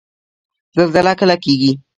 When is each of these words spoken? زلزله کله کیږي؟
زلزله 0.75 1.13
کله 1.19 1.35
کیږي؟ 1.43 1.71